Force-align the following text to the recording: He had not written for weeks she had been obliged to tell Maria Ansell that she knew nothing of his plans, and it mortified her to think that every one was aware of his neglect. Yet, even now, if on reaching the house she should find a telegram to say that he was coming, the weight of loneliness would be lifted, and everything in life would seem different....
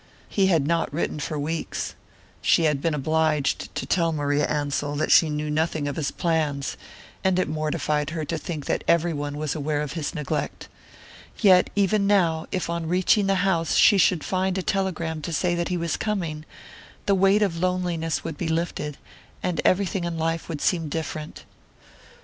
He 0.27 0.47
had 0.47 0.65
not 0.65 0.91
written 0.91 1.19
for 1.19 1.37
weeks 1.37 1.93
she 2.41 2.63
had 2.63 2.81
been 2.81 2.95
obliged 2.95 3.75
to 3.75 3.85
tell 3.85 4.11
Maria 4.11 4.47
Ansell 4.47 4.95
that 4.95 5.11
she 5.11 5.29
knew 5.29 5.47
nothing 5.51 5.87
of 5.87 5.95
his 5.95 6.09
plans, 6.09 6.75
and 7.23 7.37
it 7.37 7.47
mortified 7.47 8.09
her 8.09 8.25
to 8.25 8.39
think 8.39 8.65
that 8.65 8.83
every 8.87 9.13
one 9.13 9.37
was 9.37 9.53
aware 9.53 9.79
of 9.79 9.93
his 9.93 10.15
neglect. 10.15 10.67
Yet, 11.37 11.69
even 11.75 12.07
now, 12.07 12.47
if 12.51 12.67
on 12.67 12.87
reaching 12.89 13.27
the 13.27 13.45
house 13.45 13.75
she 13.75 13.99
should 13.99 14.23
find 14.23 14.57
a 14.57 14.63
telegram 14.63 15.21
to 15.21 15.31
say 15.31 15.53
that 15.53 15.69
he 15.69 15.77
was 15.77 15.97
coming, 15.97 16.45
the 17.05 17.13
weight 17.13 17.43
of 17.43 17.59
loneliness 17.59 18.23
would 18.23 18.39
be 18.39 18.47
lifted, 18.47 18.97
and 19.43 19.61
everything 19.63 20.03
in 20.03 20.17
life 20.17 20.49
would 20.49 20.61
seem 20.61 20.89
different.... 20.89 21.43